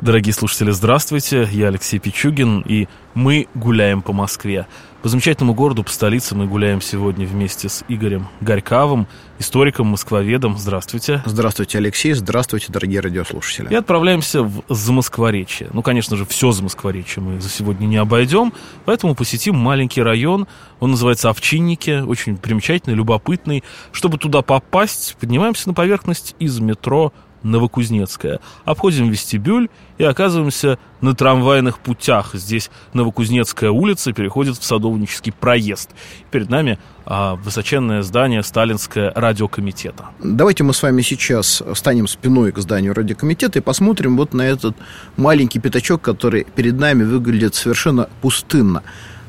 [0.00, 1.46] Дорогие слушатели, здравствуйте.
[1.52, 4.66] Я Алексей Пичугин, и мы гуляем по Москве.
[5.02, 9.06] По замечательному городу, по столице мы гуляем сегодня вместе с Игорем Горьковым,
[9.38, 10.56] историком, москвоведом.
[10.56, 11.22] Здравствуйте.
[11.26, 12.14] Здравствуйте, Алексей.
[12.14, 13.68] Здравствуйте, дорогие радиослушатели.
[13.68, 15.68] И отправляемся в Замоскворечье.
[15.74, 18.54] Ну, конечно же, все Замоскворечье мы за сегодня не обойдем,
[18.86, 20.46] поэтому посетим маленький район.
[20.80, 23.64] Он называется Овчинники, очень примечательный, любопытный.
[23.92, 27.12] Чтобы туда попасть, поднимаемся на поверхность из метро
[27.42, 28.40] Новокузнецкая.
[28.64, 29.68] Обходим вестибюль
[29.98, 32.30] и оказываемся на трамвайных путях.
[32.34, 35.90] Здесь Новокузнецкая улица переходит в Садовнический проезд.
[36.30, 40.06] Перед нами а, высоченное здание Сталинское радиокомитета.
[40.22, 44.76] Давайте мы с вами сейчас станем спиной к зданию радиокомитета и посмотрим вот на этот
[45.16, 48.82] маленький пятачок, который перед нами выглядит совершенно пустынно.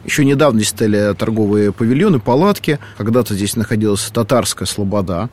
[0.04, 2.80] Еще недавно здесь стояли торговые павильоны, палатки.
[2.98, 5.30] Когда-то здесь находилась татарская слобода.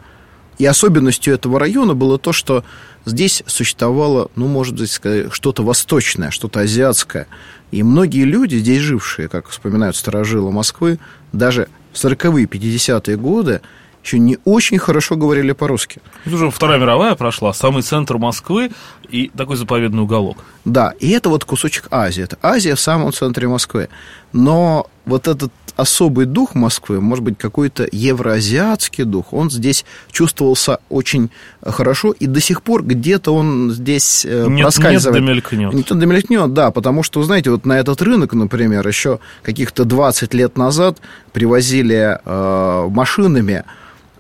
[0.59, 2.65] И особенностью этого района было то, что
[3.05, 4.91] здесь существовало, ну, может быть,
[5.33, 7.27] что-то восточное, что-то азиатское.
[7.71, 10.99] И многие люди, здесь жившие, как вспоминают старожилы Москвы,
[11.33, 13.61] даже в 40-е, 50-е годы,
[14.03, 16.01] еще не очень хорошо говорили по-русски.
[16.25, 18.71] Это уже Вторая мировая прошла, самый центр Москвы
[19.11, 20.39] и такой заповедный уголок.
[20.65, 22.23] Да, и это вот кусочек Азии.
[22.23, 23.89] Это Азия в самом центре Москвы.
[24.33, 31.31] Но вот этот особый дух Москвы, может быть, какой-то евроазиатский дух, он здесь чувствовался очень
[31.63, 35.23] хорошо, и до сих пор где-то он здесь э, нет, проскальзывает.
[35.23, 35.73] Нет, домелькнет.
[35.73, 40.59] Нет, домелькнет, да, потому что, знаете, вот на этот рынок, например, еще каких-то 20 лет
[40.59, 40.99] назад
[41.33, 43.63] привозили э, машинами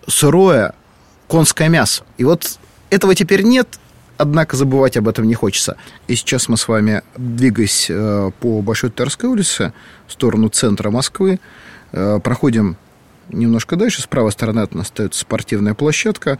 [0.06, 0.74] сырое
[1.28, 2.04] конское мясо.
[2.18, 2.58] И вот
[2.90, 3.80] этого теперь нет,
[4.18, 5.76] однако забывать об этом не хочется.
[6.08, 9.72] И сейчас мы с вами, двигаясь э, по Большой Татарской улице
[10.06, 11.40] в сторону центра Москвы,
[11.92, 12.76] э, проходим
[13.30, 14.02] немножко дальше.
[14.02, 16.38] С правой стороны от нас остается спортивная площадка,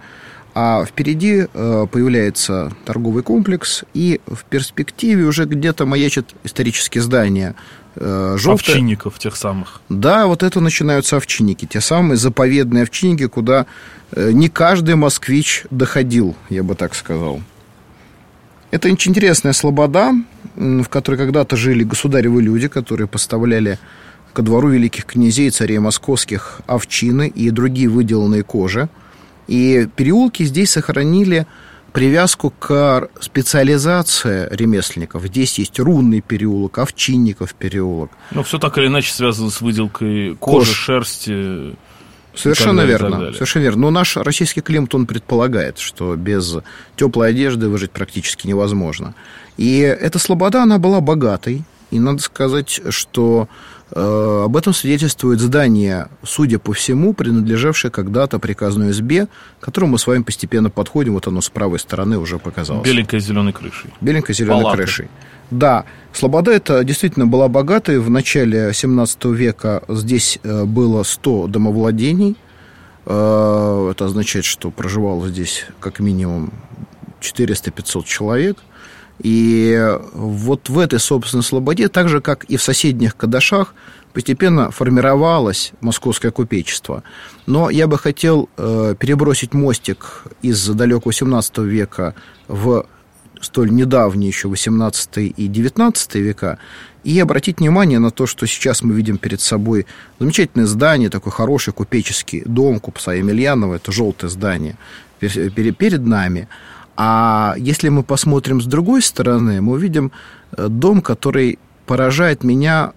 [0.54, 7.54] а впереди э, появляется торговый комплекс, и в перспективе уже где-то маячат исторические здания
[7.96, 8.74] желтые.
[8.74, 9.80] Овчинников тех самых.
[9.88, 13.66] Да, вот это начинаются овчинники, те самые заповедные овчинники, куда
[14.14, 17.40] не каждый москвич доходил, я бы так сказал.
[18.70, 20.12] Это очень интересная слобода,
[20.56, 23.78] в которой когда-то жили государевы люди, которые поставляли
[24.32, 28.88] ко двору великих князей, царей московских овчины и другие выделанные кожи.
[29.46, 31.46] И переулки здесь сохранили
[31.92, 35.24] привязку к специализации ремесленников.
[35.24, 38.10] Здесь есть рунный переулок, овчинников переулок.
[38.30, 40.76] Но все так или иначе связано с выделкой кожи, Кож.
[40.76, 41.74] шерсти.
[42.38, 43.32] Совершенно верно.
[43.32, 43.82] Совершенно верно.
[43.82, 46.56] Но наш российский климат, он предполагает, что без
[46.96, 49.14] теплой одежды выжить практически невозможно.
[49.56, 51.64] И эта слобода, она была богатой.
[51.90, 53.48] И надо сказать, что
[53.90, 59.28] Э, об этом свидетельствует здание, судя по всему, принадлежавшее когда-то приказной избе,
[59.60, 61.14] к которому мы с вами постепенно подходим.
[61.14, 62.86] Вот оно с правой стороны уже показалось.
[62.86, 63.90] Беленькой зеленой крышей.
[64.00, 64.82] Беленькой зеленой Палаты.
[64.82, 65.08] крышей.
[65.50, 67.98] Да, Слобода это действительно была богатой.
[67.98, 72.36] В начале 17 века здесь э, было 100 домовладений.
[73.06, 76.52] Э, это означает, что проживало здесь как минимум
[77.22, 78.58] 400-500 человек.
[79.20, 83.74] И вот в этой, собственно, слободе, так же, как и в соседних Кадашах,
[84.12, 87.02] постепенно формировалось московское купечество.
[87.46, 92.14] Но я бы хотел э, перебросить мостик из далекого 17 века
[92.46, 92.86] в
[93.40, 96.58] столь недавние еще 18 и 19 века,
[97.04, 99.86] и обратить внимание на то, что сейчас мы видим перед собой
[100.18, 104.76] замечательное здание, такой хороший купеческий дом купца Емельянова, это желтое здание
[105.20, 106.48] перед нами–
[107.00, 110.10] а если мы посмотрим с другой стороны, мы увидим
[110.56, 112.92] э, дом, который поражает меня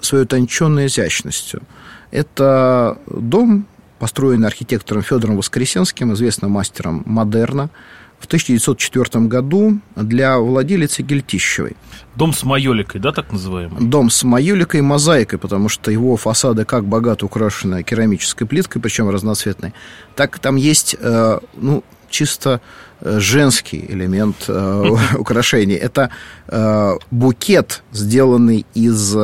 [0.00, 1.62] своей утонченной изящностью.
[2.10, 3.66] Это дом,
[4.00, 7.70] построенный архитектором Федором Воскресенским, известным мастером модерна,
[8.18, 11.76] в 1904 году для владелицы Гельтищевой.
[12.16, 13.86] Дом с майоликой, да, так называемый?
[13.86, 19.10] Дом с майоликой и мозаикой, потому что его фасады как богато украшены керамической плиткой, причем
[19.10, 19.74] разноцветной,
[20.16, 21.84] так там есть, э, ну,
[22.14, 22.60] чисто
[23.00, 25.74] э, женский элемент э, украшений.
[25.74, 26.10] Это
[26.46, 29.14] э, букет, сделанный из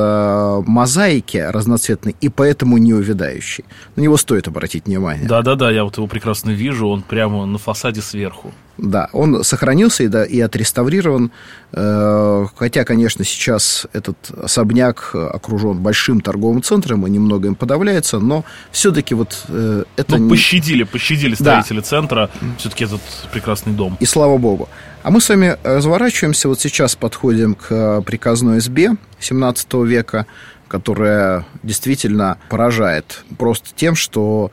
[0.66, 3.64] мозаики разноцветной и поэтому не увядающий.
[3.96, 5.28] На него стоит обратить внимание.
[5.28, 8.52] Да-да-да, я вот его прекрасно вижу, он прямо на фасаде сверху.
[8.82, 11.30] Да, он сохранился и, да, и отреставрирован,
[11.72, 18.44] э, хотя, конечно, сейчас этот особняк окружен большим торговым центром и немного им подавляется, но
[18.72, 20.16] все-таки вот э, это...
[20.16, 21.82] Ну, пощадили, пощадили строители да.
[21.82, 23.98] центра все-таки этот прекрасный дом.
[24.00, 24.68] И слава богу.
[25.02, 30.26] А мы с вами разворачиваемся, вот сейчас подходим к приказной избе 17 века,
[30.68, 34.52] которая действительно поражает просто тем, что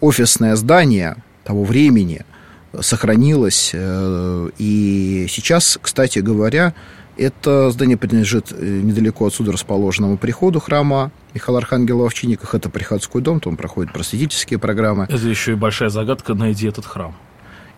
[0.00, 2.26] офисное здание того времени–
[2.80, 3.70] сохранилось.
[3.72, 6.74] Э, и сейчас, кстати говоря,
[7.16, 12.54] это здание принадлежит э, недалеко отсюда расположенному приходу храма Михаила Архангела в Овчинниках.
[12.54, 15.06] Это приходской дом, там проходят просветительские программы.
[15.08, 17.14] Это еще и большая загадка, найди этот храм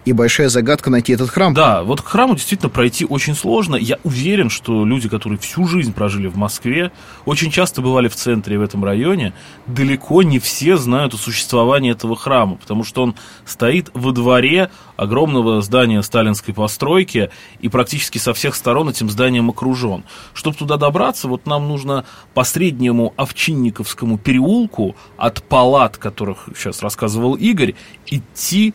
[0.06, 1.53] и большая загадка найти этот храм.
[1.53, 3.75] Да, вот к храму действительно пройти очень сложно.
[3.75, 6.93] Я уверен, что люди, которые всю жизнь прожили в Москве,
[7.25, 9.35] очень часто бывали в центре в этом районе,
[9.67, 15.61] далеко не все знают о существовании этого храма, потому что он стоит во дворе огромного
[15.61, 20.05] здания сталинской постройки и практически со всех сторон этим зданием окружен.
[20.35, 27.35] Чтобы туда добраться, вот нам нужно по среднему Овчинниковскому переулку от палат, которых сейчас рассказывал
[27.35, 27.75] Игорь,
[28.06, 28.73] идти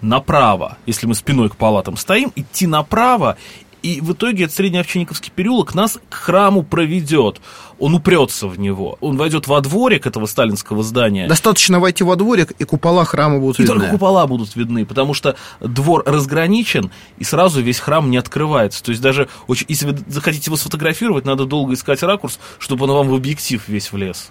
[0.00, 3.36] направо, если мы спиной к палатам стоим, идти направо,
[3.84, 7.42] и в итоге этот Среднеовчинниковский переулок нас к храму проведет.
[7.78, 8.96] Он упрется в него.
[9.02, 11.28] Он войдет во дворик этого сталинского здания.
[11.28, 13.74] Достаточно войти во дворик, и купола храма будут и видны.
[13.74, 18.82] И только купола будут видны, потому что двор разграничен, и сразу весь храм не открывается.
[18.82, 22.92] То есть даже, очень, если вы захотите его сфотографировать, надо долго искать ракурс, чтобы он
[22.92, 24.30] вам в объектив весь влез.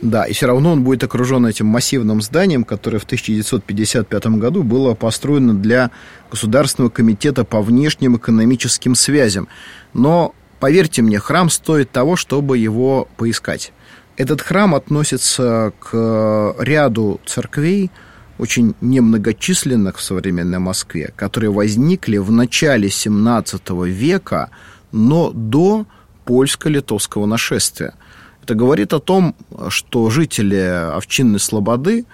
[0.00, 4.94] Да, и все равно он будет окружен этим массивным зданием, которое в 1955 году было
[4.94, 5.90] построено для
[6.30, 9.48] Государственного комитета по внешним экономическим связям.
[9.94, 13.72] Но, поверьте мне, храм стоит того, чтобы его поискать.
[14.16, 17.90] Этот храм относится к ряду церквей,
[18.38, 24.50] очень немногочисленных в современной Москве, которые возникли в начале 17 века,
[24.92, 25.86] но до
[26.24, 27.94] польско-литовского нашествия–
[28.48, 29.34] это говорит о том,
[29.68, 30.56] что жители
[30.94, 32.06] овчинной слободы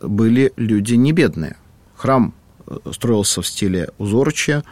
[0.00, 1.56] были люди не бедные.
[1.94, 2.34] Храм
[2.66, 4.64] э, строился в стиле узорчия,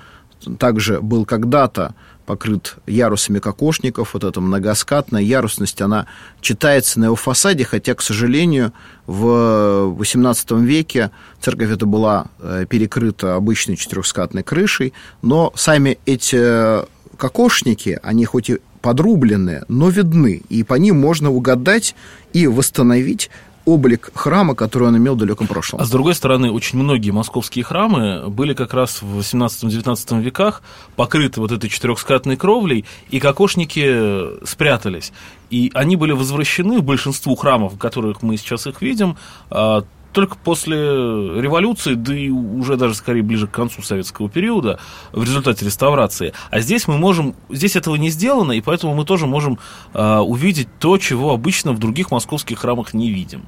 [0.58, 1.94] также был когда-то
[2.26, 6.06] покрыт ярусами кокошников, вот эта многоскатная ярусность, она
[6.40, 8.72] читается на его фасаде, хотя, к сожалению,
[9.06, 16.84] в XVIII веке церковь эта была э, перекрыта обычной четырехскатной крышей, но сами эти
[17.16, 21.96] кокошники, они хоть и подрубленные, но видны, и по ним можно угадать
[22.34, 23.30] и восстановить
[23.64, 25.80] облик храма, который он имел в далеком прошлом.
[25.80, 30.60] А с другой стороны, очень многие московские храмы были как раз в 18-19 веках
[30.96, 35.14] покрыты вот этой четырехскатной кровлей, и кокошники спрятались.
[35.48, 39.16] И они были возвращены в большинству храмов, в которых мы сейчас их видим,
[39.48, 44.78] а, только после революции, да и уже даже скорее ближе к концу советского периода,
[45.12, 46.32] в результате реставрации.
[46.50, 49.58] А здесь мы можем, здесь этого не сделано, и поэтому мы тоже можем
[49.92, 53.42] э, увидеть то, чего обычно в других московских храмах не видим.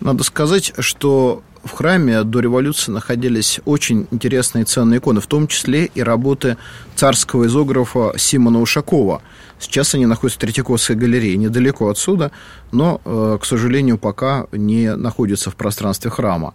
[0.00, 5.86] Надо сказать, что в храме до революции находились очень интересные ценные иконы, в том числе
[5.86, 6.56] и работы
[6.96, 9.22] царского изографа Симона Ушакова.
[9.58, 12.32] Сейчас они находятся в Третьяковской галерее, недалеко отсюда,
[12.72, 16.54] но, э, к сожалению, пока не находятся в пространстве храма.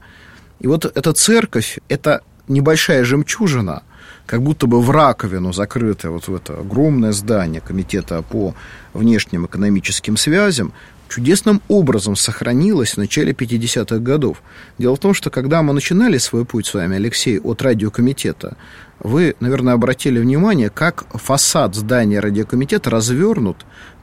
[0.59, 3.83] И вот эта церковь, это небольшая жемчужина,
[4.25, 8.56] как будто бы в раковину закрытая вот в это огромное здание Комитета по
[8.94, 10.74] внешним экономическим связям,
[11.07, 14.42] чудесным образом сохранилась в начале 50-х годов.
[14.77, 18.57] Дело в том, что когда мы начинали свой путь с вами, Алексей, от радиокомитета,
[19.00, 23.58] вы, наверное, обратили внимание, как фасад здания радиокомитета развернут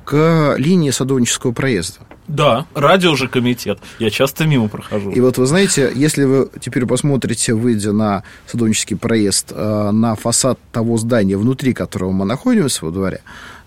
[0.04, 2.00] к линии Садовнического проезда.
[2.26, 3.78] Да, радио же комитет.
[3.98, 5.10] Я часто мимо прохожу.
[5.10, 10.58] И вот вы знаете, если вы теперь посмотрите, выйдя на Садовнический проезд, э, на фасад
[10.72, 13.20] того здания, внутри которого мы находимся во дворе,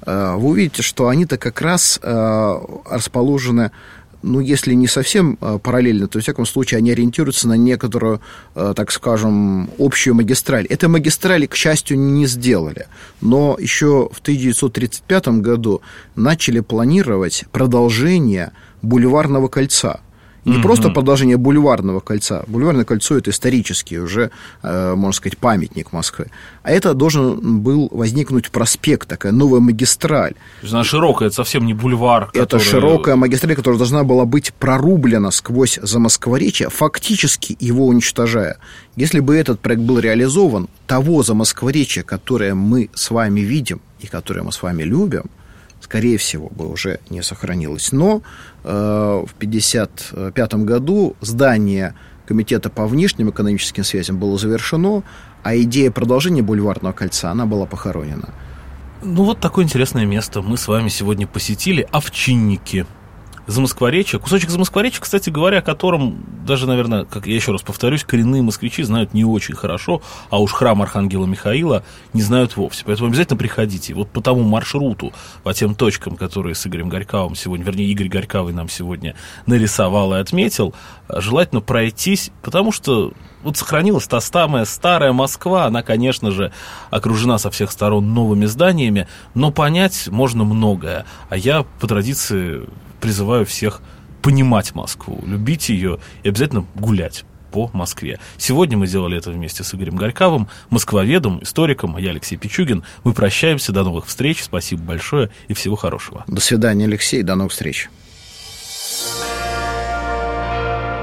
[0.06, 2.56] э, вы увидите, что они-то как раз э,
[2.90, 3.72] расположены
[4.24, 8.22] ну, если не совсем э, параллельно, то, в всяком случае, они ориентируются на некоторую,
[8.56, 10.66] э, так скажем, общую магистраль.
[10.66, 12.88] Этой магистрали, к счастью, не сделали.
[13.22, 15.82] Но еще в 1935 году
[16.16, 20.02] начали планировать продолжение бульварного кольца–
[20.48, 20.64] не угу.
[20.64, 22.44] просто продолжение бульварного кольца.
[22.48, 24.32] Бульварное кольцо– это исторический уже,
[24.64, 26.28] э, можно сказать, памятник Москвы.
[26.64, 30.34] А это должен был возникнуть проспект, такая новая магистраль.
[30.34, 32.28] То есть она широкая, это совсем не бульвар.
[32.28, 32.44] Который...
[32.44, 38.58] Это широкая магистраль, которая должна была быть прорублена сквозь Замоскворечье, фактически его уничтожая.
[38.96, 44.44] Если бы этот проект был реализован, того Замоскворечья, которое мы с вами видим и которое
[44.44, 45.26] мы с вами любим–
[45.88, 47.94] скорее всего, бы уже не сохранилось.
[47.94, 48.22] Но
[48.64, 51.94] э, в 1955 году здание
[52.26, 55.04] комитета по внешним экономическим связям было завершено,
[55.44, 58.34] а идея продолжения бульварного кольца, она была похоронена.
[59.02, 61.88] Ну вот такое интересное место мы с вами сегодня посетили.
[61.92, 62.86] Овчинники.
[63.46, 64.20] Замоскворечье.
[64.20, 68.82] Кусочек Замоскворечья, кстати говоря, о котором даже, наверное, как я еще раз повторюсь, коренные москвичи
[68.82, 72.84] знают не очень хорошо, а уж храм Архангела Михаила не знают вовсе.
[72.86, 73.94] Поэтому обязательно приходите.
[73.94, 75.14] Вот по тому маршруту,
[75.44, 80.18] по тем точкам, которые с Игорем Горьковым сегодня, вернее, Игорь Горьковый нам сегодня нарисовал и
[80.18, 80.74] отметил,
[81.10, 83.14] желательно пройтись, потому что
[83.44, 86.52] вот сохранилась та самая старая Москва, она, конечно же,
[86.90, 91.06] окружена со всех сторон новыми зданиями, но понять можно многое.
[91.30, 92.64] А я по традиции
[93.00, 93.82] призываю всех
[94.28, 98.20] понимать Москву, любить ее и обязательно гулять по Москве.
[98.38, 102.84] Сегодня мы сделали это вместе с Игорем Горьковым, москвоведом, историком, а я Алексей Пичугин.
[103.06, 106.26] Мы прощаемся, до новых встреч, спасибо большое и всего хорошего.
[106.28, 107.90] До свидания, Алексей, до новых встреч.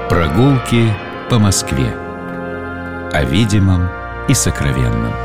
[0.07, 0.93] Прогулки
[1.27, 1.95] по Москве.
[3.11, 3.89] О видимом
[4.29, 5.24] и сокровенном.